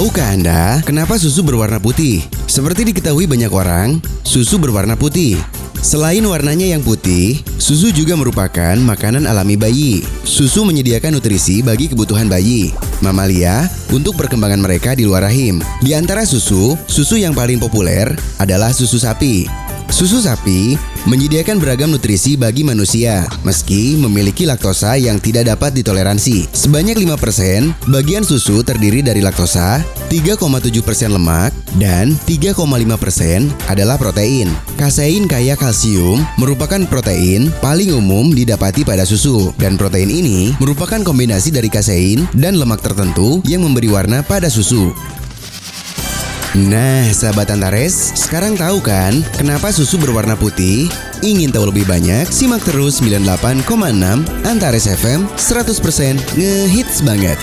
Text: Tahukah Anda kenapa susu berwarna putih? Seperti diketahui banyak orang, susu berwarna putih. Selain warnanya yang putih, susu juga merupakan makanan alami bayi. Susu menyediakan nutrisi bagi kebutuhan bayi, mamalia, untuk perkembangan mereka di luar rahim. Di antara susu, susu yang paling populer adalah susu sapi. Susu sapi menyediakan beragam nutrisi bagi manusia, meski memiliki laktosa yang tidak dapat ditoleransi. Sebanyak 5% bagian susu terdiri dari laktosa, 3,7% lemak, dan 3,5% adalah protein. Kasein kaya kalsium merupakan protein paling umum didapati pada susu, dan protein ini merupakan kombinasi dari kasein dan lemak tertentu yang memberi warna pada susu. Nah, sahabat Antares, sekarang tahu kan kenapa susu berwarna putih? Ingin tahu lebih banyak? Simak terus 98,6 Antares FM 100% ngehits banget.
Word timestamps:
Tahukah 0.00 0.32
Anda 0.32 0.80
kenapa 0.80 1.20
susu 1.20 1.44
berwarna 1.44 1.76
putih? 1.76 2.24
Seperti 2.48 2.88
diketahui 2.88 3.28
banyak 3.28 3.52
orang, 3.52 4.00
susu 4.24 4.56
berwarna 4.56 4.96
putih. 4.96 5.36
Selain 5.76 6.24
warnanya 6.24 6.72
yang 6.72 6.80
putih, 6.80 7.36
susu 7.60 7.92
juga 7.92 8.16
merupakan 8.16 8.80
makanan 8.80 9.28
alami 9.28 9.60
bayi. 9.60 10.00
Susu 10.24 10.64
menyediakan 10.64 11.20
nutrisi 11.20 11.60
bagi 11.60 11.92
kebutuhan 11.92 12.32
bayi, 12.32 12.72
mamalia, 13.04 13.68
untuk 13.92 14.16
perkembangan 14.16 14.64
mereka 14.64 14.96
di 14.96 15.04
luar 15.04 15.28
rahim. 15.28 15.60
Di 15.84 15.92
antara 15.92 16.24
susu, 16.24 16.80
susu 16.88 17.20
yang 17.20 17.36
paling 17.36 17.60
populer 17.60 18.08
adalah 18.40 18.72
susu 18.72 18.96
sapi. 18.96 19.44
Susu 19.92 20.24
sapi 20.24 20.80
menyediakan 21.08 21.56
beragam 21.62 21.88
nutrisi 21.94 22.36
bagi 22.36 22.66
manusia, 22.66 23.24
meski 23.46 23.96
memiliki 23.96 24.44
laktosa 24.44 24.98
yang 25.00 25.16
tidak 25.16 25.48
dapat 25.48 25.72
ditoleransi. 25.72 26.50
Sebanyak 26.52 26.98
5% 27.00 27.88
bagian 27.88 28.26
susu 28.26 28.60
terdiri 28.60 29.00
dari 29.00 29.24
laktosa, 29.24 29.80
3,7% 30.12 31.12
lemak, 31.12 31.54
dan 31.78 32.18
3,5% 32.26 32.56
adalah 33.70 33.96
protein. 33.96 34.50
Kasein 34.76 35.30
kaya 35.30 35.54
kalsium 35.54 36.20
merupakan 36.36 36.82
protein 36.88 37.48
paling 37.62 37.94
umum 37.94 38.34
didapati 38.34 38.82
pada 38.82 39.06
susu, 39.08 39.54
dan 39.56 39.78
protein 39.78 40.10
ini 40.10 40.52
merupakan 40.58 41.00
kombinasi 41.00 41.54
dari 41.54 41.70
kasein 41.70 42.26
dan 42.36 42.58
lemak 42.58 42.82
tertentu 42.82 43.38
yang 43.46 43.62
memberi 43.64 43.88
warna 43.88 44.20
pada 44.20 44.50
susu. 44.50 44.92
Nah, 46.50 47.06
sahabat 47.14 47.54
Antares, 47.54 48.10
sekarang 48.18 48.58
tahu 48.58 48.82
kan 48.82 49.22
kenapa 49.38 49.70
susu 49.70 49.94
berwarna 50.02 50.34
putih? 50.34 50.90
Ingin 51.22 51.54
tahu 51.54 51.70
lebih 51.70 51.86
banyak? 51.86 52.26
Simak 52.26 52.66
terus 52.66 52.98
98,6 52.98 53.70
Antares 54.42 54.90
FM 54.90 55.30
100% 55.38 56.18
ngehits 56.34 57.06
banget. 57.06 57.38